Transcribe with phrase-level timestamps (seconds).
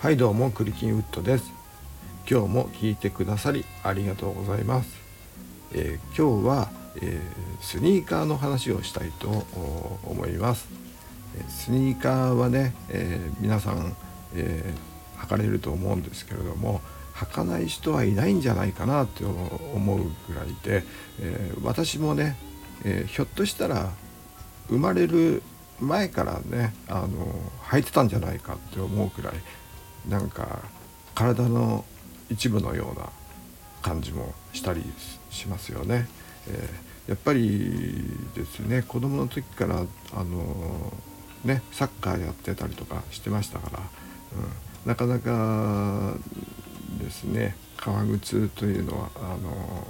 [0.00, 1.52] はいどうもクリキンウッドです。
[2.26, 4.98] 今日も聞いてくださりありがとうございます、
[5.74, 6.70] えー、今日は、
[7.02, 9.28] えー、スニーカーの話をしたいと
[10.02, 10.68] 思います。
[11.50, 13.94] スニーカーはね、えー、皆さん、
[14.34, 14.72] え
[15.18, 16.80] 履かれると思うんですけれども
[17.12, 20.82] 履かない人はいないんじゃないかなって思うぐらいで、
[21.20, 22.38] え私もね、
[22.86, 23.90] えひょっとしたら
[24.68, 25.42] 生まれる
[25.78, 27.08] 前からねあの
[27.64, 29.34] 履いてたんじゃないかって思うくらい
[30.08, 30.62] なんか
[31.14, 31.84] 体の
[32.28, 33.08] 一部のような
[33.82, 34.82] 感じもしたり
[35.30, 36.08] しますよね。
[36.48, 40.92] えー、やっぱりですね子供の時からあの
[41.44, 46.14] ねサッカーやってたりとかしてましたから、うん、なかなか
[47.02, 49.86] ですね革靴というのはあの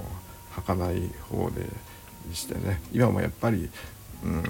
[0.55, 1.66] 履かない方で
[2.33, 3.70] してね今もやっぱり、
[4.24, 4.42] うん、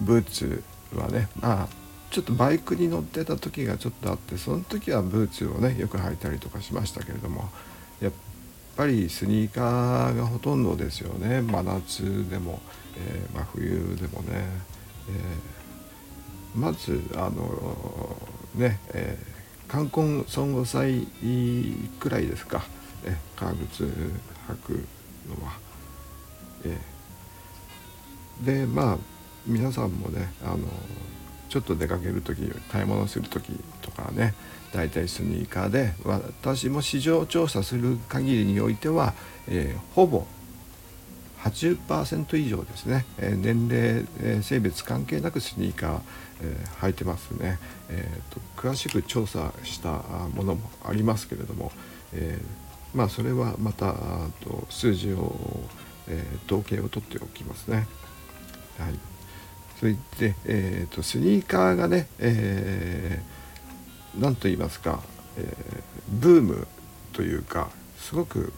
[0.00, 0.62] ブーツ
[0.94, 1.68] はねまあ
[2.10, 7.48] ちょっとバイクに乗ってた時がちょっとあってその時はブーツをねよく履いたりとかしましたけれども
[8.00, 8.12] やっ
[8.76, 12.60] ぱりスニーカーがほとんどですよね真夏でも、
[12.96, 14.28] えー、真冬でもね、
[15.10, 18.16] えー、まずあの
[18.54, 21.06] ね、えー、冠婚孫悟祭
[21.98, 22.64] くらいですか、
[23.04, 24.72] え革靴履く
[25.28, 25.58] のは。
[26.64, 28.98] えー、でまあ
[29.46, 30.58] 皆さんもねあの
[31.48, 33.52] ちょっと出かける時買い物する時
[33.82, 34.34] とかね
[34.72, 39.14] 大体スニーカーで私も市場調査する限りにおいては、
[39.48, 40.26] えー、ほぼ
[41.42, 46.00] 80%以上ですね、えー、年齢、えー、性別関係なくスニーカー、
[46.42, 47.58] えー、履いてますね、
[47.88, 50.02] えーと、詳しく調査した
[50.34, 51.70] ものもありますけれども、
[52.12, 52.40] え
[52.94, 53.94] まあそれはまた
[54.40, 55.34] と数字を、
[56.08, 57.86] え統計を取っておきますね。
[58.78, 59.15] はい。
[59.78, 65.02] それで、えーと、スニーカーがね、えー、と言いますか、
[65.36, 65.52] えー、
[66.08, 66.66] ブーム
[67.12, 67.68] というか
[67.98, 68.52] すごく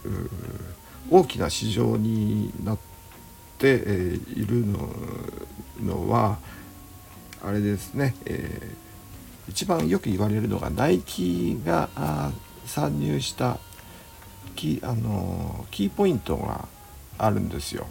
[1.10, 2.78] 大きな市場になっ
[3.59, 4.88] て、えー、いるの
[5.82, 6.38] のは
[7.43, 11.88] あれですね、えー、一番よく言われるのがナイキが
[12.66, 13.59] 参入した
[14.54, 16.66] キあのキーポイントが
[17.16, 17.87] あるんですよ。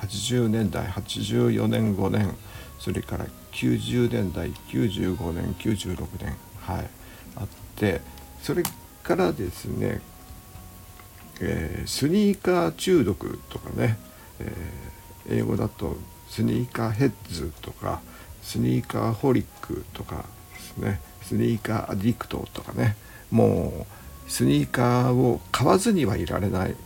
[0.00, 2.34] 80年代84年5年
[2.78, 6.90] それから90年代95年96年はい
[7.36, 7.46] あっ
[7.76, 8.00] て
[8.42, 8.62] それ
[9.02, 10.00] からですね、
[11.40, 13.98] えー、スニーカー中毒とかね、
[14.38, 15.96] えー、英語だと
[16.28, 18.00] スニーカーヘッズとか
[18.42, 20.24] スニーカーホリックとか
[20.54, 22.96] ですねスニーカーアディクトとかね
[23.30, 23.86] も
[24.26, 26.76] うスニーカーを買わずにはいられない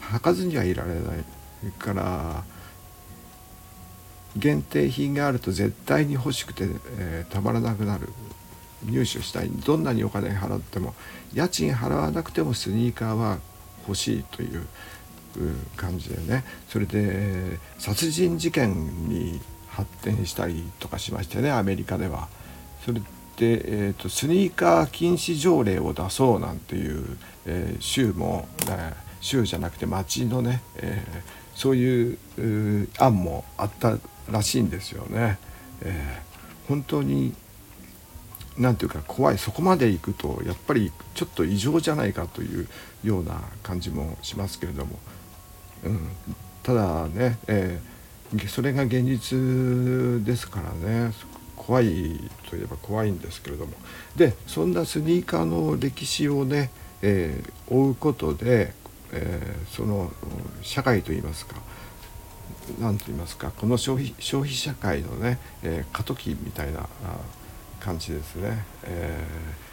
[0.00, 1.24] 履かずにはいられない
[1.66, 2.44] れから
[4.36, 6.64] 限定品があると絶対に欲しくて、
[6.98, 8.08] えー、たまらなくなる。
[8.84, 9.48] 入手したい。
[9.48, 10.94] どんなにお金払っても
[11.32, 13.38] 家賃払わなくてもスニーカーは
[13.88, 14.66] 欲しいという
[15.76, 16.44] 感じでね。
[16.68, 22.28] それで殺人事件に発展したりとかしましてねアメリカでは。
[22.84, 23.06] それで、
[23.40, 32.18] えーと、スニーカー禁止条例を出そうなんていう、えー、州も、ね、州じゃなくて町のね、えー、そういう
[32.98, 33.98] 案もあった
[34.30, 35.38] らしいんですよね。
[35.80, 37.34] えー、本当に
[38.58, 42.68] 何て言うか怖いそこまで行くとやっぱりちょっと異常じゃないかという
[43.02, 44.98] ような感じもしますけれども、
[45.84, 46.08] うん、
[46.62, 51.12] ただね、えー、それが現実ですからね。
[51.56, 53.72] 怖いといえば怖いんですけれども。
[54.14, 56.70] でそんなスニーカーの歴史をね、
[57.02, 58.72] えー、追うことで、
[59.22, 60.12] えー、その
[60.62, 61.56] 社会といいますか
[62.80, 66.88] 何と言いますかこの消費消費社会のね、えー、過渡期みたいな
[67.80, 68.64] 感じですね。
[68.82, 69.24] え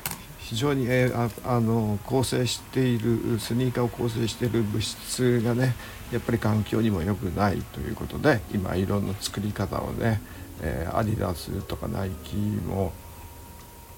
[0.05, 5.75] ー、非常に、えー、ああの構成しているスニーカーを構成している物質がね
[6.11, 10.21] やっぱり環境にも良くないということで今いろんな作り方をね、
[10.62, 12.94] えー、アディダスとかナイキも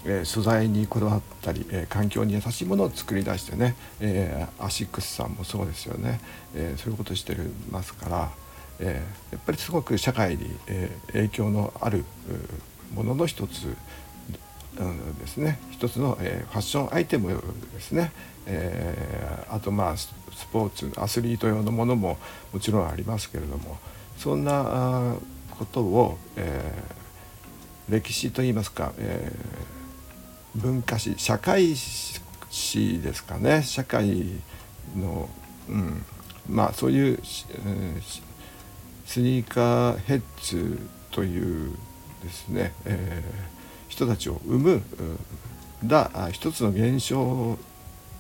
[0.05, 6.19] えー、素材にこだわってたり、え、環境に優しいものを作り出してね、え、アシックスさんもそうですよね、
[6.55, 7.35] えそういうことして
[7.71, 8.31] ますから、
[8.79, 9.01] え、
[9.31, 12.03] やっぱりすごく社会に、え、影響のある
[12.93, 13.75] ものの一つ、
[15.21, 15.57] ですね。
[15.71, 17.41] 一つの、え、ファッションアイテム
[17.73, 18.11] ですね、
[18.45, 20.09] え、あとまあス
[20.51, 22.17] ポーツアスリート用のものも
[22.51, 23.77] もちろんありますけれども
[24.17, 25.15] そんな
[25.57, 29.74] ことを、えー、歴史といいますか、えー、
[30.55, 33.63] 文化史社会史ですかね。
[33.63, 34.25] 社会
[34.95, 35.29] の、
[35.69, 36.05] うん、
[36.49, 37.19] まあそういう、
[39.05, 40.79] スニーカーヘッズ
[41.11, 41.75] という
[42.23, 44.81] ですね、えー、人たちを生む
[45.83, 47.57] だ一つの現象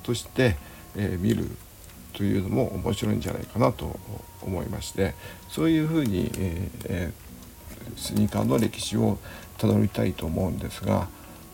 [0.03, 0.55] として、
[0.95, 1.49] えー、見る
[2.13, 3.99] というのも面白いんじゃないかなと
[4.41, 5.15] 思いまして
[5.49, 9.17] そういうふうに、えー、スニーカーの歴史を
[9.57, 11.07] たどりたいと思うんですが、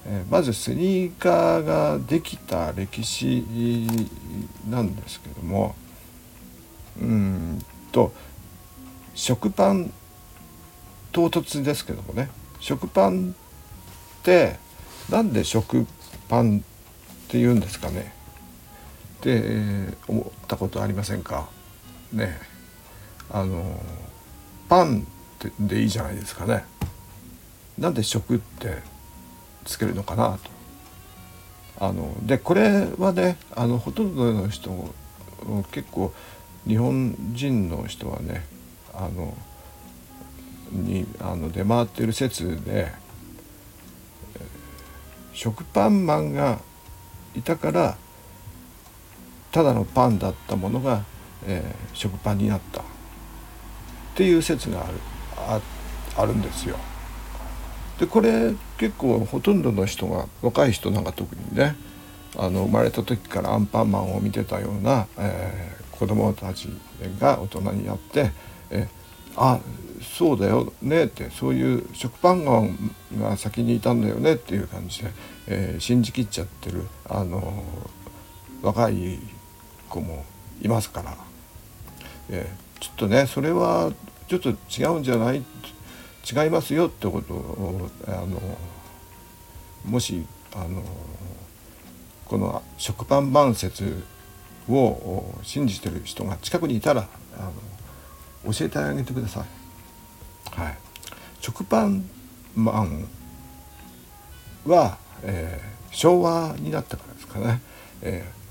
[0.06, 3.46] え、まずスニーカーができた歴史
[4.70, 5.76] なんですけども
[7.00, 8.12] うんと
[9.14, 9.92] 食パン
[11.12, 12.30] 唐突ですけどもね。
[12.60, 13.36] 食パン
[14.20, 14.58] って
[15.10, 15.86] なんで食
[16.30, 16.62] パンっ
[17.28, 18.14] て言うんですかね。
[19.20, 21.50] って思ったことありませんか？
[22.14, 22.40] ね。
[23.30, 23.80] あの
[24.70, 25.06] パン
[25.60, 26.64] でいいじゃないですかね。
[27.78, 28.78] なんで食って
[29.66, 30.50] つけるのかなと
[31.86, 34.94] あのでこれはねあのほとんどの人
[35.72, 36.14] 結構
[36.68, 38.46] 日本人の人はね
[38.94, 39.36] あの
[40.72, 42.92] にあの出回ってる説で
[45.34, 46.60] 食パンマンが
[47.36, 47.98] いたから
[49.52, 51.04] ただのパンだったものが、
[51.46, 52.84] えー、食パンになったっ
[54.16, 54.94] ていう説がある
[55.38, 55.62] あ
[56.18, 56.78] あるんですよ。
[58.02, 61.76] でこれ結構ほとんどの人が若い人なんか特にね
[62.36, 66.68] あの生まれた時からアンパンマンを見てたような、えー、子供たち
[67.20, 68.32] が大人になって
[68.72, 68.88] 「え
[69.36, 69.60] あ
[70.02, 75.12] そうだよね」ってそういう食パンマンが先にいたんだよねっていう感じで、
[75.48, 77.64] えー、信じきっちゃってるあの
[78.64, 79.20] 若い
[79.90, 80.26] 子も
[80.64, 81.16] いますから、
[82.32, 83.92] えー、ちょっとねそれは
[84.28, 85.44] ちょっと違うんじゃない？
[86.30, 88.40] 違いますよってことをあの
[89.86, 90.84] もしあの
[92.26, 94.04] この食パン万説
[94.70, 97.08] を信じてる人が近くにいたら
[97.38, 97.52] あ
[98.46, 100.60] の教えてあげてください。
[100.60, 100.78] はい、
[101.40, 102.10] 食パン
[102.56, 103.08] マン
[104.66, 107.62] は、えー、昭和になったからですかね、
[108.02, 108.42] えー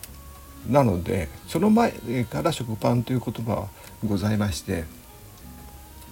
[0.69, 1.93] なのでその前
[2.29, 3.69] から食パンという言葉は
[4.05, 4.85] ございまして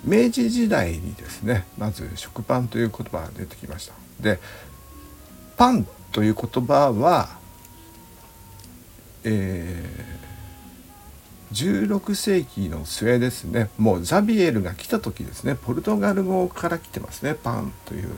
[0.04, 3.94] 明治時代にですねまず食パンという言葉が出てきました。
[4.20, 4.38] で
[5.56, 7.28] パンという言葉は、
[9.24, 18.10] えー、16世紀の末ですねもうザビエルが来た時ですねポルトガル語から来てますねパンというの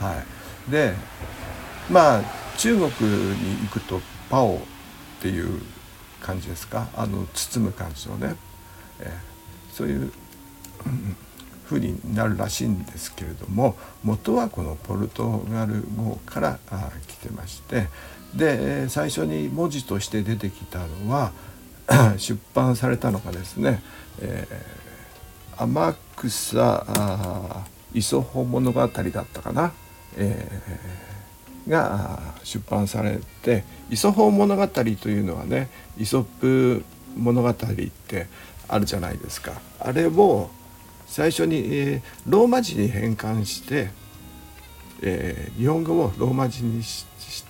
[0.00, 0.06] が。
[0.08, 0.22] は
[0.68, 0.92] い、で
[1.90, 2.22] まあ
[2.58, 4.00] 中国に行くと
[4.30, 4.60] パオっ
[5.20, 5.62] ていう
[6.20, 6.88] 感じですか？
[6.96, 8.36] あの包む感じのね、
[9.00, 10.12] えー、そういう、
[11.64, 17.88] ふう、になるらしいんですけれども元はこのポルトガル語からあ来てまして
[18.34, 21.32] で最初に文字として出てきたのは
[22.18, 23.82] 出版されたのがですね
[24.20, 26.86] 「えー、天草
[27.92, 29.72] 磯穂物語」だったかな。
[30.16, 31.06] えー
[31.68, 35.68] が出版されて「イソホ物語」というのはね
[35.98, 36.84] イソップ
[37.16, 38.26] 物語って
[38.68, 39.52] あるじゃないですか。
[39.80, 40.50] あれを
[41.06, 43.90] 最初に、えー、ローマ字に変換して、
[45.02, 47.04] えー、日本語をローマ字にし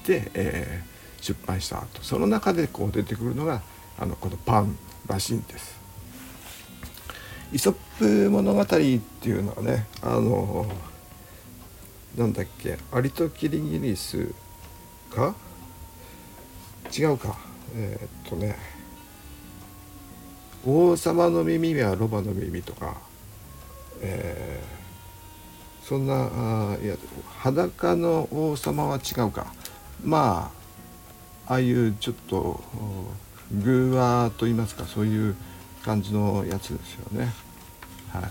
[0.05, 2.03] て、えー、出版した後。
[2.03, 3.63] その中でこう出てくるのが
[3.99, 4.77] あのこのパン
[5.07, 5.77] らしいんです。
[7.53, 10.67] イソップ物語っていうのはねあの
[12.17, 14.33] なんだっけアリとキリギリス
[15.11, 15.35] か？
[16.97, 17.39] 違うか。
[17.75, 18.57] えー、っとね
[20.67, 22.97] 王様の耳はロバの耳とか、
[24.01, 26.31] えー、そんな
[26.75, 26.97] あいや
[27.39, 29.53] 裸の王様は違うか。
[30.05, 30.51] ま
[31.47, 32.61] あああいうちょっと
[33.53, 35.37] 偶話と言いますかそういう
[35.85, 37.33] 感じのやつですよね。
[38.11, 38.23] はい。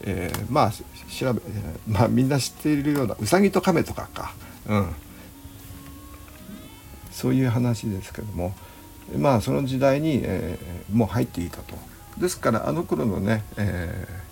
[0.00, 1.40] えー、まあ調べ、
[1.86, 4.34] まあ、みんな知っているようなうさぎと亀とかか、
[4.66, 4.94] うん、
[7.12, 8.54] そういう話ですけども。
[9.16, 11.76] まあその時代に、えー、もう入っていたと。
[12.18, 14.31] ですからあの頃のね、えー、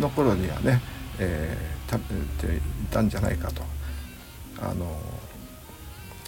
[0.00, 0.80] の頃にはね、
[1.18, 2.02] えー、食
[2.42, 2.60] べてい
[2.90, 3.62] たんじゃないかと。
[4.60, 5.00] あの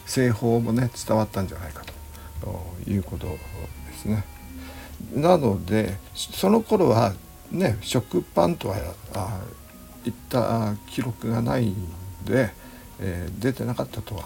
[0.05, 1.85] 製法もね伝わったんじゃないか
[2.41, 3.39] ということで
[3.95, 4.25] すね。
[5.15, 7.13] なのでその頃は
[7.51, 8.77] ね食パンとは
[9.15, 9.41] あ
[10.05, 11.75] いった記録がないん
[12.25, 12.51] で、
[13.01, 14.25] えー、出てなかったとは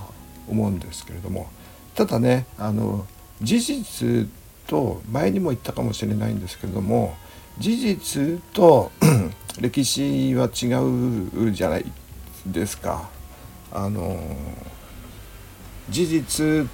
[0.49, 1.50] 思うんですけれども
[1.94, 3.06] ただねあの
[3.42, 4.28] 事実
[4.66, 7.14] と前にも言ったかもしれないんですけども
[7.59, 8.90] 事実と
[9.61, 11.85] 歴史は違うじゃない
[12.47, 13.11] ですか。
[13.73, 14.18] あの
[15.88, 16.66] 事実、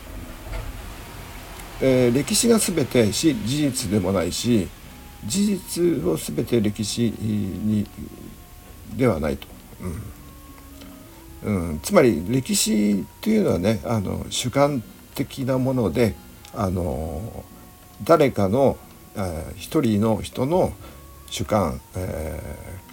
[1.81, 4.69] えー、歴史が全てし事実でもないし
[5.25, 7.87] 事実を全て歴史に
[8.95, 9.47] ではないと。
[11.43, 14.83] うん、うん、つまり歴史というのはねあの主観
[15.15, 16.15] 的なもので
[16.57, 17.45] あの
[18.03, 18.77] 誰かの、
[19.15, 20.73] えー、一人の人の
[21.29, 22.41] 主観、え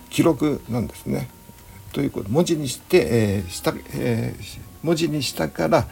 [0.07, 1.29] ー、記録なんですね。
[1.93, 5.87] ということ文字にして、えーしたえー、文字にしたから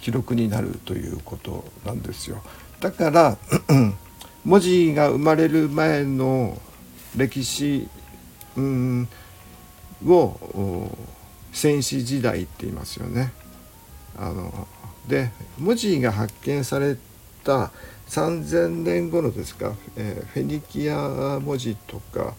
[0.00, 2.42] 記録になるということなんですよ。
[2.80, 3.36] だから
[4.44, 6.60] 文字が生まれる前の
[7.16, 7.88] 歴史、
[8.56, 9.08] うん、
[10.06, 10.88] を
[11.52, 13.32] 戦死時代って言いますよね。
[14.16, 14.68] あの
[15.08, 16.96] で文字が発見され
[17.48, 17.70] た
[18.08, 22.34] 3,000年頃ですか、えー、フェニキア文字とか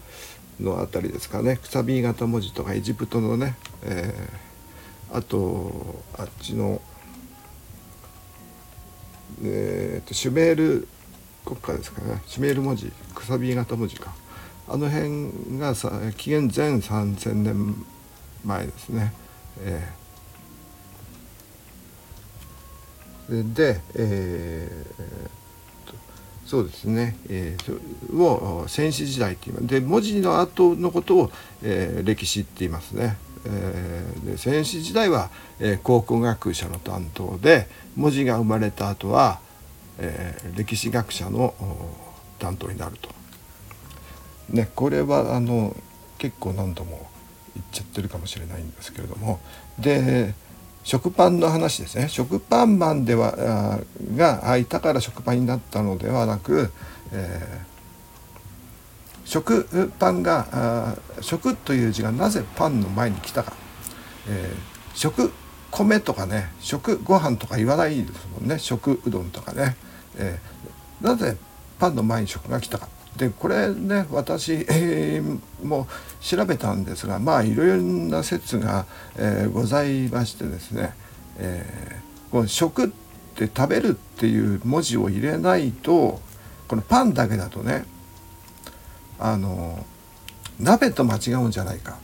[0.60, 6.80] のあたりですかねくさび型文字とかエジプトのね、えー、あとあっちの、
[9.44, 10.88] えーと、シュメール
[11.44, 14.14] 国家ですかねシュメール文字くさび型文字か
[14.68, 17.86] あの辺がさ紀元前3,000年
[18.46, 19.14] 前ですね。
[19.62, 19.99] えー、
[23.30, 25.40] で、えー
[26.50, 31.32] そうですね、えー、を戦死時代って言いますで文字の後のことを、
[31.62, 33.18] えー、歴史って言いますね。
[33.46, 39.40] えー、で戦死時代は、えー、考古学者の担当で文字が生まれた後は、
[40.00, 41.54] えー、歴史学者の
[42.40, 43.10] 担当になると。
[44.50, 45.76] ねこれはあの
[46.18, 47.08] 結構何度も
[47.56, 49.40] 言っちゃってるかもしれないんですけれども
[49.78, 50.34] で
[50.84, 52.08] 食パンの話ですね。
[52.10, 53.80] 食パンマンでは
[54.16, 56.72] が開いたから食パンになったのではなく、
[57.12, 63.54] えー、食パンが食という字がなぜパンの前に来たか、
[64.28, 65.32] えー、食
[65.72, 68.58] 米とかね食ご飯とか言わないですもんね。
[68.58, 69.76] 食うどんとかね、
[70.18, 71.38] えー、なぜ
[71.78, 72.90] パンの前に食が来たか。
[73.18, 75.88] でこれね私、えー、も
[76.22, 78.86] 調べたんですがまあいろいろな説が、
[79.18, 80.94] えー、ございましてですね、
[81.38, 82.88] えー、この食っ
[83.36, 86.22] て食べるっていう文字を入れないと
[86.68, 87.86] このパンだけだとね
[89.18, 89.86] あの
[90.60, 91.98] 鍋と間違うんじゃないか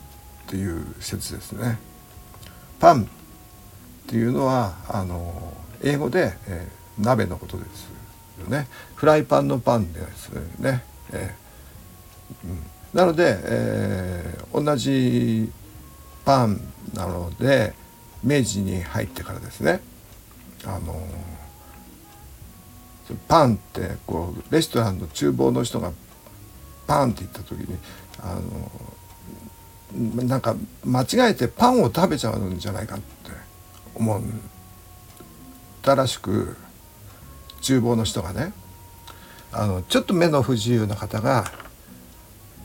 [0.47, 1.77] っていう説ですね。
[2.79, 3.05] パンっ
[4.07, 7.87] ていうのはあの英語で、えー、鍋のことです
[8.39, 8.67] よね。
[8.95, 10.83] フライパンのパンですね。
[11.11, 15.51] えーうん、なので、えー、同じ
[16.25, 16.59] パン
[16.93, 17.73] なので
[18.23, 19.81] 明治に入ってからですね。
[20.65, 20.95] あの
[23.27, 25.91] パンってこうレストランの厨房の人が
[26.87, 27.77] パンって言った時に
[28.19, 28.39] あ
[30.17, 33.05] のなんか間違えてパンを食べちゃうんじゃないかって
[33.93, 34.21] 思っ
[35.83, 36.57] たらしく
[37.61, 38.53] 厨房の人がね
[39.57, 41.45] あのちょっと目の不自由な方が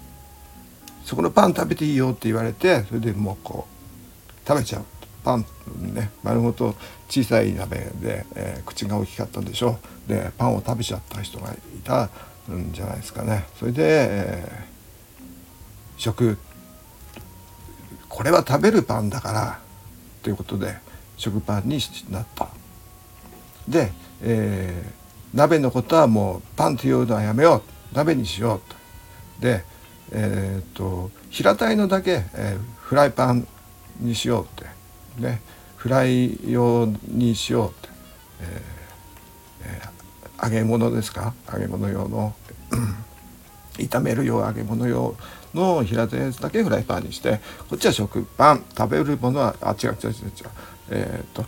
[1.07, 4.85] 「そこのパン食べていいよ」って言われてそれでもうこう食べちゃう。
[5.23, 5.45] パン
[5.95, 6.75] ね丸ごと
[7.09, 9.79] 小さい鍋で、えー、口が大きかったんでしょ。
[10.07, 12.09] うでパンを食べちゃった人がいた
[12.51, 13.47] んじゃないですかね。
[13.59, 16.39] それで、えー、食
[18.09, 19.61] これは食べるパンだから
[20.23, 20.75] ということで
[21.17, 21.79] 食パンに
[22.11, 22.49] なった。
[23.69, 23.93] で、
[24.23, 25.00] えー
[25.35, 27.97] 鍋のことはもうパンというのはやめよう。
[27.97, 28.77] 鍋にしようと。
[29.41, 29.65] で、
[30.13, 33.47] えー、っと平たいのだけ、えー、フライパン
[34.01, 34.67] にしようって。
[35.23, 35.41] ね
[35.77, 37.89] フライ用にしようって、
[38.43, 41.33] えーえ、揚げ物ですか？
[41.53, 42.35] 揚げ物用の。
[43.79, 45.15] 炒める用揚げ物用
[45.55, 48.65] の平たいやつだけフライパンにしてこっちは食パン。
[48.77, 50.33] 食べるものはあ違う違う違う違う。
[50.91, 51.45] えー、っと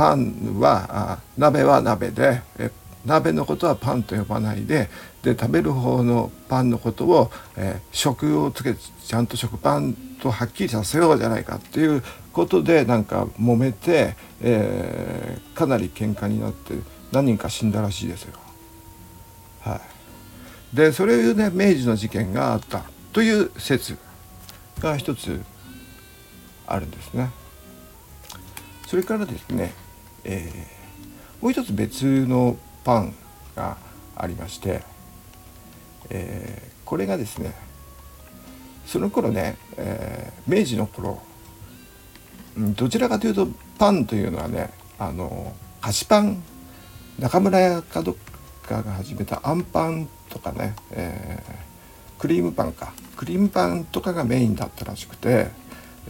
[0.00, 2.40] パンは鍋は鍋で
[3.04, 4.88] 鍋のことはパンと呼ばないで
[5.22, 9.92] で食べる方のパンのことを、えー、食をつけてちゃんと食パン
[10.22, 12.02] とはっきりさせようじゃないかっていう
[12.32, 16.72] ことでなんか揉めて、えー、かなり喧嘩になって
[17.12, 18.32] 何人か死んだらしいですよ。
[19.60, 19.82] は
[20.72, 23.98] い、でそれいうね明治の事件があったという説
[24.80, 25.42] が一つ
[26.66, 27.28] あるんですね。
[28.86, 29.74] それからですね
[30.24, 33.14] えー、もう一つ別のパン
[33.56, 33.76] が
[34.16, 34.82] ありまして、
[36.10, 37.54] えー、これがですね
[38.86, 41.22] その頃ね、えー、明治の頃
[42.56, 43.48] どちらかというと
[43.78, 46.42] パンというのはねあの菓子パン
[47.18, 48.14] 中村屋かどっ
[48.66, 52.92] かが始めたあんパンとかね、えー、クリームパンか。
[53.16, 55.48] クリームパンとかがメインだったらしくて、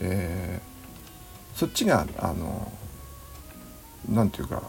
[0.01, 2.71] えー、そっちがあの
[4.11, 4.63] 何て言うか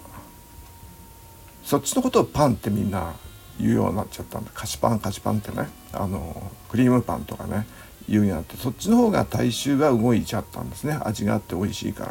[1.64, 3.14] そっちのことをパンってみんな
[3.60, 5.68] 言うようになっちゃったんで菓子パン菓子パンってね。
[5.94, 7.68] あのクリームパンとかね
[8.08, 10.98] 言うようになってそっちの方が大衆が動いちゃったんですね。
[11.02, 12.06] 味があって美味しいか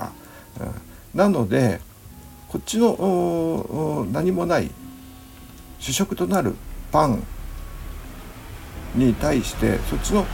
[0.59, 0.67] ら。
[0.67, 0.75] うん、
[1.19, 1.81] なので
[2.49, 4.71] こっちの何もない
[5.79, 6.55] 主食となる
[6.91, 7.23] パン
[8.95, 10.27] に対してそっちの、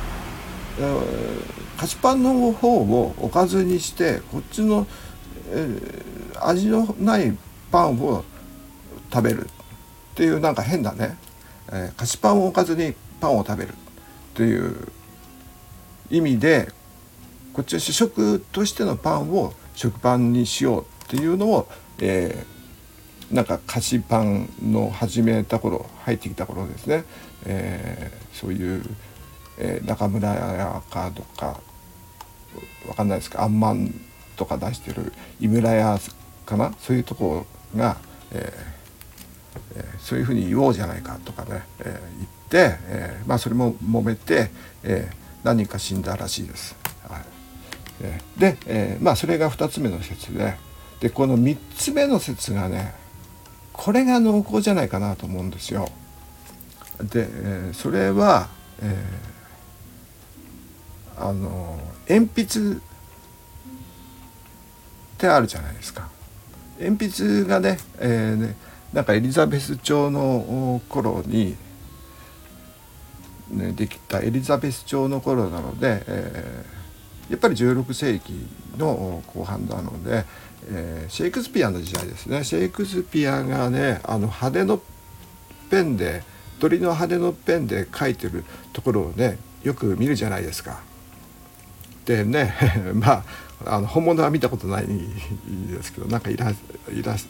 [1.77, 4.87] 菓子パンの方をおかずにしてこっちの、
[6.41, 7.37] 味のない
[7.71, 8.25] パンを
[9.13, 9.49] 食べるっ
[10.15, 11.17] ていうなんか変なね、
[11.73, 13.75] え、菓子パンをおかずにパンを食べるっ
[14.35, 14.89] ていう
[16.11, 16.69] 意味で
[17.53, 21.69] こっちは主食としてのパンを食パンにしようっていうのを、
[22.01, 27.05] えー、なんか菓子パンの始めた頃入ってきた頃ですね、
[27.45, 28.83] えー、そういう、
[29.59, 31.61] えー、中村屋かとか
[32.89, 33.93] わかんないですかあんまん
[34.37, 35.99] とか出してる井村屋
[36.45, 36.73] かな？
[36.79, 37.97] そういうとこが、
[38.31, 38.77] えー
[39.77, 44.51] えー、そういうふうに言おうじゃないかとかね、えー、言って、えー、まあそれも揉めて、
[44.83, 45.15] えー、
[45.45, 46.77] 何人か死んだらしいです。
[47.09, 47.23] はい
[48.03, 50.55] えー、で、えー、まあそれが2つ目の説で
[51.01, 52.95] でこの3つ目の説がね
[53.73, 55.89] これが濃厚じゃないかなと思うんですよ。
[57.01, 58.49] で、えー、それは、
[58.81, 61.79] えー、あの
[62.09, 62.81] 鉛筆
[65.17, 66.09] ってあるじゃないですか。
[66.79, 68.57] 鉛筆がね,、えーね、
[68.93, 71.57] なんかエリザベス朝の頃に、
[73.51, 78.47] ね、できたエリザベス朝の頃なので、えー、やっぱり16世紀
[78.77, 80.25] の後半なので、
[80.69, 84.81] えー、シェイクスピアの時代ですねシェイクスピアがねあの羽の
[85.71, 86.23] ペンで
[86.59, 88.45] 鳥の羽のペンで描いてる
[88.75, 90.83] ところをねよく見るじゃないですか。
[92.05, 92.55] でね
[92.95, 93.25] まあ
[93.65, 97.29] あの本物は見たことないですけどなんかイライラス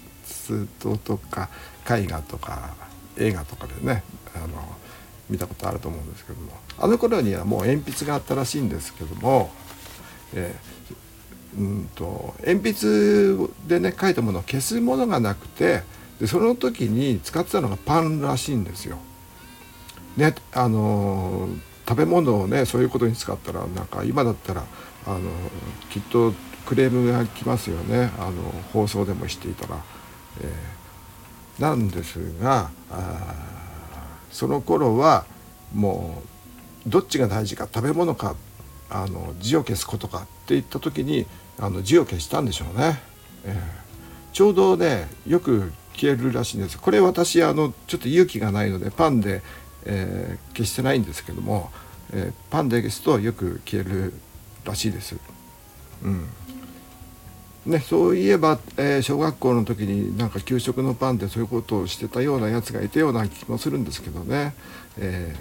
[0.80, 1.48] トとか
[1.88, 2.74] 絵画とか
[3.16, 4.02] 映画とかでね
[4.34, 4.46] あの
[5.30, 9.50] 見たことあると思うんですけどもあの頃にはもう鉛筆があったらしいんですけども、
[10.34, 15.82] えー、うんと鉛筆でね描いたものを消すものがなくて
[16.20, 18.98] でその時に使ってたのがパンらしいんですよ。
[20.16, 21.48] ねあの
[21.88, 24.64] 食べ物をねそういうことに使ったらなんか今だったら
[25.06, 25.20] あの
[25.90, 26.32] きっと
[26.66, 29.82] クレームが来ますよねあの放送でもしていたら。
[30.40, 32.70] えー、なんですが
[34.30, 35.24] その頃は
[35.74, 36.22] も
[36.86, 38.36] うどっちが大事か食べ物か
[38.90, 41.26] あの字を消すことかって言った時に
[41.58, 43.00] あの字を消したんでしょうね。
[43.44, 49.42] えー、ちょうどねよく消えるらしいんですこれ私あのちょっと勇気がないのでパンで
[49.86, 51.70] えー、消してないんですけども、
[52.12, 54.12] えー、パンで消すとよく消える
[54.64, 55.16] らしいです。
[56.02, 56.26] うん
[57.66, 64.54] ね、そういえば、えー、小学校の時になんか給食のパンでそういうことをしてたようなやつがいたような気もするんですけどね、
[64.98, 65.34] え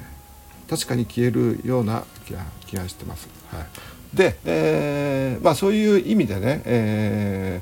[0.65, 3.29] ー、確かに消えるような気が気がしてます。
[3.51, 7.61] はい、で、えー、まあ、そういう意味でね、え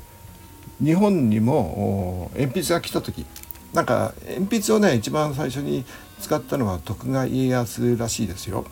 [0.82, 3.24] 日本にも鉛筆が来た時
[3.72, 5.84] なんか鉛筆をね一番最初に
[6.20, 8.64] 使ったのは徳川家康らしいですよ。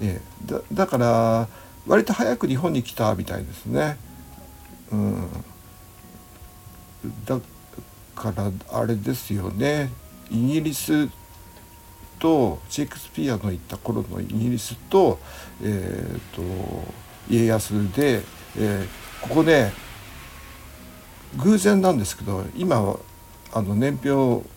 [0.00, 1.48] えー、だだから
[1.86, 3.96] 割と早く日本に来たみたいですね。
[4.92, 5.28] うん、
[7.24, 7.40] だ
[8.14, 9.90] からあれですよね
[10.30, 11.08] イギリス
[12.18, 15.18] とシェイクスピアの行った頃のイギリスと,、
[15.62, 16.42] えーと、
[17.28, 18.22] 家康で、
[18.56, 19.72] えー、ここね
[21.36, 22.96] 偶然なんですけど今
[23.52, 24.48] あの年表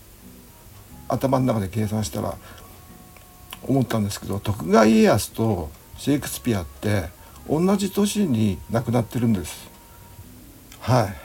[1.09, 2.35] 頭の中で計算したら
[3.63, 7.09] 思ったんですけど徳川家康とシェイクスピアって
[7.49, 9.69] 同じ年に亡くなってるんです。
[10.79, 11.15] はい。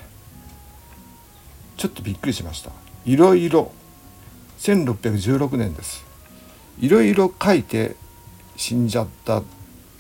[1.77, 2.71] ちょっとびっくりしました。
[3.05, 3.73] いろいろ
[4.59, 6.05] 1616年です。
[6.81, 7.95] いろいろ書いて
[8.57, 9.45] 死んじゃったっ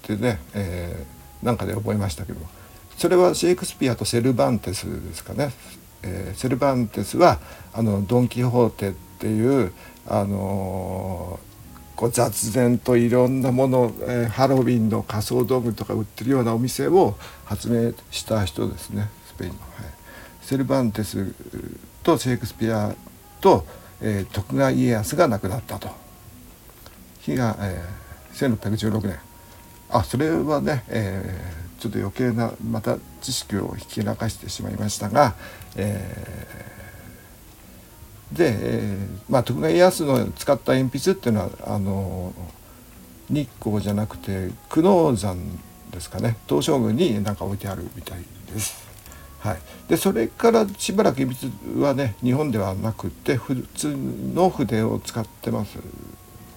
[0.03, 2.41] てね、えー、なんかで覚えましたけど。
[2.97, 5.53] それはシェイクスピアとセルバンテスですかね、
[6.03, 7.41] えー、セルバンテスは
[7.73, 9.73] あのドン・キホーテっていう
[10.07, 11.39] あの、
[11.97, 19.59] こう雑然といろんなもの、えー、ハロウィンの仮装道具とか売ってるようなお店を発明した人ですねスペインの。
[19.61, 19.71] はい、
[20.43, 21.33] セルバンテス
[22.03, 22.95] とシェイクスピア
[23.41, 23.65] と、
[24.01, 25.89] えー、徳川家康が亡くなったと。
[27.21, 29.19] 日が、えー、1616年
[29.89, 35.35] あそれはね、えー、ちょっと余計なまた知識を引き流してしまいましたが、
[35.77, 36.74] えー
[38.35, 42.33] で、えー、まあ、徳川家康の使った鉛筆っていうのはあの
[43.31, 45.39] 日光じゃなくて久能山
[45.91, 46.37] ですかね。
[46.49, 48.85] 東照宮になんか置いてあるみたいです。
[49.39, 53.95] はい、でそれからしばらくいびつはね日本ではなくて普通
[54.35, 55.79] の筆を使ってます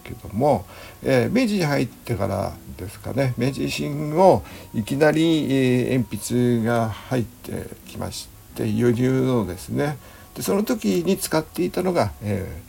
[0.06, 0.66] けども、
[1.04, 3.34] えー、明治に入ってからですかね。
[3.38, 4.42] 明治維新後
[4.74, 9.98] いきなり、えー、鉛筆が入ってきまして輸入のですね
[10.38, 12.62] でその時に使っていたのが、え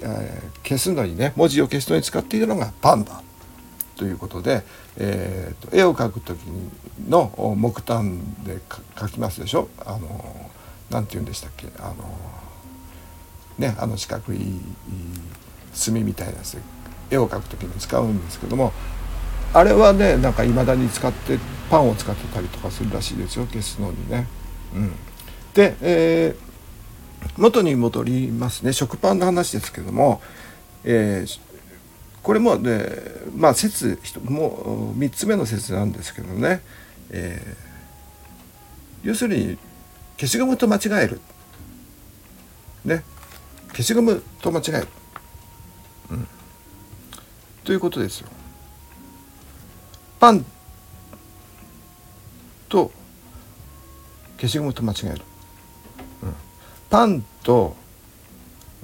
[0.00, 3.22] ー、消すのにね文字を消すのに使っていたのがパンダ
[3.96, 4.62] ということで、
[4.98, 6.38] えーと、絵を描く時
[7.08, 8.58] の木炭で
[8.96, 9.68] 描きますでしょ？
[9.86, 10.50] あの
[10.90, 11.68] なんて言うんでしたっけ？
[11.78, 11.94] あの
[13.58, 14.38] ねあの四角い
[15.72, 16.62] 墨みたいなやつで
[17.10, 18.72] 絵を描く時に使うんですけども
[19.54, 21.38] あれはねなんかいまだに使って
[21.70, 24.26] パンを使ってたりとかするらしいですよ消すのにね。
[24.74, 24.92] うん、
[25.54, 26.53] で、えー、
[27.36, 30.20] 元に戻りますね食パンの話ですけども、
[30.84, 31.40] えー、
[32.22, 32.86] これもね
[33.36, 36.62] まあ説もう3つ目の説なんですけどね、
[37.10, 39.58] えー、要するに
[40.16, 41.20] 消しゴムと間違える。
[42.84, 43.02] ね
[43.68, 44.88] 消しゴムと間違える。
[46.10, 46.28] うん、
[47.64, 48.28] ということですよ。
[50.20, 50.44] パン
[52.68, 52.90] と
[54.36, 55.20] 消しゴムと間違える、
[56.94, 57.74] パンと、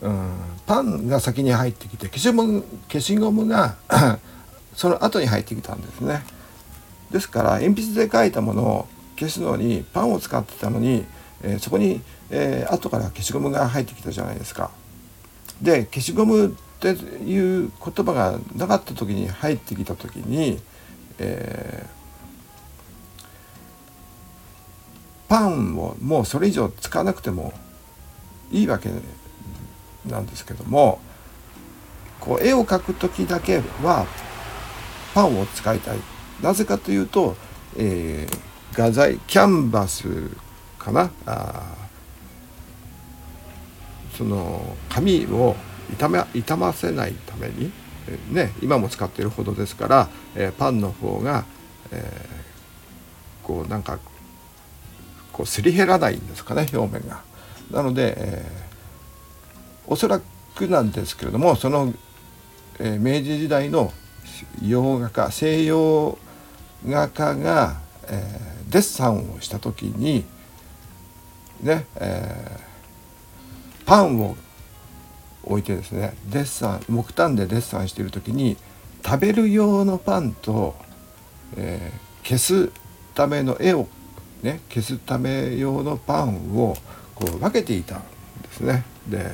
[0.03, 0.33] うん、
[0.67, 3.77] パンが先に入ってきて消しゴム消しゴムが
[4.75, 6.25] その後に入ってきたんですね
[7.13, 11.05] ですから鉛筆で書いたものを消すのにパンを使ってたのに、
[11.45, 14.73] えー、そこに、えー、後から消しゴムが入ってきたじゃないですか。
[15.63, 20.59] で消しゴムっていう言葉がなかった時に入ってきた時に
[21.21, 21.89] えー、
[25.29, 27.53] パンをもうそれ以上使わなくても
[28.51, 28.91] いいわけ
[30.07, 31.01] なんですけども
[32.21, 34.07] こう絵を描く時だけは
[35.15, 35.99] パンを使いたい
[36.43, 37.37] なぜかというと、
[37.77, 38.39] えー、
[38.77, 40.31] 画材キャンバス
[40.79, 41.11] かな？
[41.27, 41.77] あ
[44.17, 45.57] その紙を
[45.91, 47.73] 傷め傷ませないために
[48.09, 51.45] えね、今も使っているほどですから、えー、パンの方が、
[51.93, 52.11] え、
[53.43, 53.99] こうなんか
[55.33, 57.23] こうすり減らないんですかね表面が。
[57.71, 60.21] なので、えー、おそら
[60.55, 61.93] くなんですけれどもその、
[62.79, 63.93] えー、明治時代の
[64.63, 66.19] 洋画家西洋
[66.87, 70.25] 画家が、えー、デッサンをした時に
[71.63, 74.37] ね、えー、パンを
[75.45, 78.57] 置いてですねデッサン木炭でデッサンしている時に
[79.05, 80.75] 食べる用のパンと、
[81.57, 82.71] えー、消す
[83.15, 83.89] ための絵を
[84.43, 86.77] ね消すため用のパンを
[87.21, 88.85] こう分けていたんですね。
[89.07, 89.31] で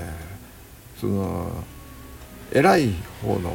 [1.01, 1.51] その
[2.53, 3.55] 偉い方の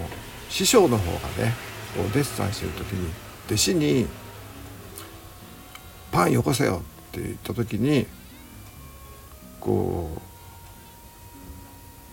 [0.50, 1.54] 師匠の方がね
[1.96, 3.10] こうデッサンしてる時に
[3.48, 4.08] 弟子に
[6.12, 8.08] 「パンよこせよ」って言った時に
[9.60, 10.22] こ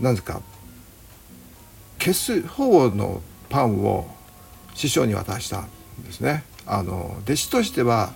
[0.01, 0.41] うなんですか
[1.99, 4.09] 消す方のパンを
[4.75, 5.69] 師匠に渡したん
[6.05, 6.45] ですね。
[6.67, 8.13] あの弟子としては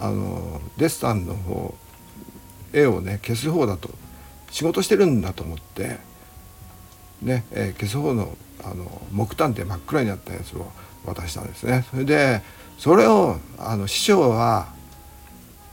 [0.00, 1.74] あのデッサンの方
[2.74, 3.90] 絵をね消す方だと
[4.50, 5.98] 仕事してるんだと思って
[7.22, 10.66] ね、えー、消す方のあの木炭で真っ暗になったやつを
[11.04, 11.84] 渡したんですね。
[11.90, 12.42] それで
[12.78, 14.72] それをあの師匠は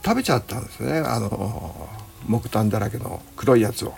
[0.04, 1.88] 食べちゃったんですねあの
[2.26, 3.94] 木炭だらけの黒いやつを。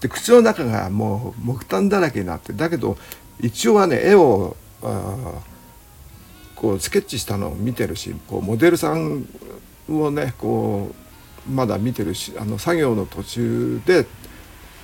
[0.00, 2.98] で口の中がもう木炭だらけになってだけど
[3.40, 4.56] 一応はね絵を
[6.54, 9.26] こうスケッチしたのを見てるしこうモデルさん
[9.88, 11.05] をねこう
[11.50, 14.06] まだ見てるしあの作業の途中で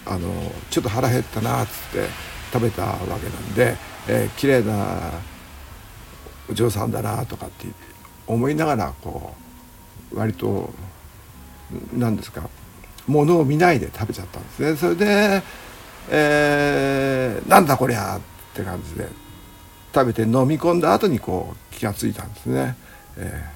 [0.06, 0.30] あの
[0.70, 2.08] ちょっと腹減ったなっつって
[2.52, 3.76] 食べたわけなんで、
[4.08, 5.12] えー、綺麗な
[6.50, 7.66] お嬢さんだなとかって
[8.26, 9.34] 思いながらこ
[10.12, 10.70] う割と
[11.92, 12.48] 何ですか
[13.06, 14.76] ものを見ないで食べちゃったんですね。
[14.76, 15.42] それで、
[16.10, 18.20] えー、なんだこりゃっ
[18.54, 19.08] て感じで
[19.94, 22.76] 食べて飲み込んだ後にこう気が付いたんですね、
[23.16, 23.50] え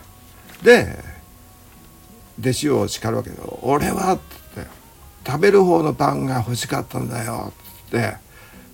[0.62, 1.15] ー、で
[2.40, 4.66] 弟子を叱るわけで「俺は」って
[5.26, 7.52] 食べる方のパンが欲しかったんだよ」
[7.88, 8.16] って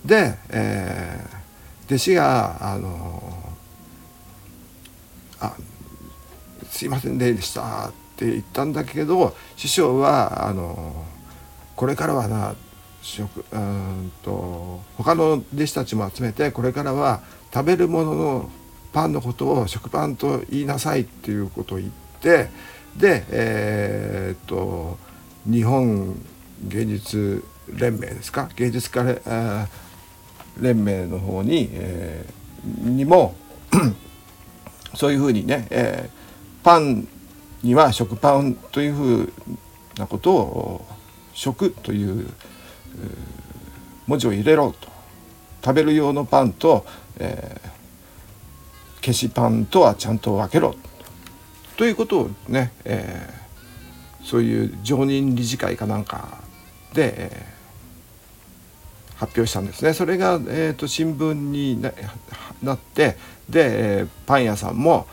[0.05, 3.53] で、えー、弟子が「あの
[5.39, 5.53] あ
[6.69, 11.05] すいませんでした」って言ったんだけど師匠はあの
[11.75, 12.55] これからはな
[13.01, 17.21] 食うんと他の弟子たちも集めてこれからは
[17.53, 18.49] 食べるものの
[18.93, 22.49] パンのことを食パンと言いなさいっていうことを言って
[22.97, 24.97] でえー、っと
[25.45, 26.15] 日本
[26.63, 28.49] 芸術連盟ですか？
[28.55, 29.03] 芸術家
[30.59, 33.35] 連盟の方に、えー、にも
[34.95, 37.07] そういうふうにね、えー、パン
[37.63, 39.33] には食パンというふう
[39.97, 40.85] なことを
[41.33, 42.27] 食という
[44.05, 44.93] 文字を入れろと。
[45.65, 46.85] 食べる用のパンと、
[47.17, 50.77] えー、消しパンとはちゃんと分けろと。
[51.77, 56.39] ということをね、えー、そういう常任理事会かなんか
[56.93, 59.93] で、えー、発表したんですね。
[59.93, 61.81] それが、えーと、新聞に
[62.61, 63.17] なって
[63.49, 65.07] で、えー、パン屋さんも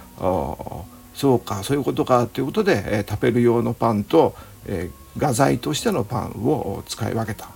[1.14, 4.34] そうかそういうことかということで、えー、食べる用のパンと、
[4.66, 7.48] えー、画材としてのパンを使い分けた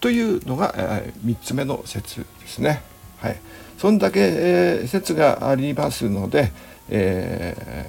[0.00, 2.82] というのが、えー、3つ目の説ですね。
[3.20, 3.36] はい、
[3.78, 6.52] そんだけ、えー、説がありますので、
[6.88, 7.86] え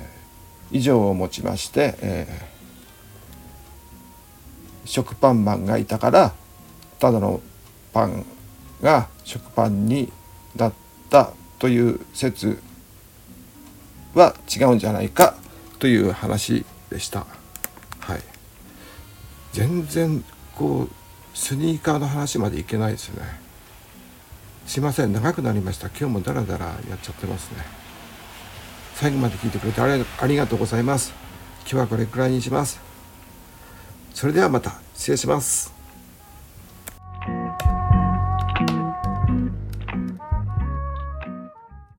[0.71, 6.33] ー、以上をもちまして、えー、食パンマンがいたから
[6.99, 7.41] ただの
[7.93, 8.25] パン
[8.81, 10.11] が食パンに
[10.55, 10.73] なっ
[11.09, 12.61] たという説
[14.13, 15.35] は違うんじゃないか
[15.79, 17.25] という話でした。
[17.99, 18.21] はい、
[19.53, 20.23] 全然
[20.55, 23.40] こうスニーカーの話までいけないですね。
[24.71, 27.57] すいません長くなりました今日もダラダラやっちゃってますね。
[28.95, 31.11] 最後まで聞いてくれてありがとうございます。
[31.63, 32.79] 今日はこれくらいにします。
[34.13, 35.80] それではまた失礼します。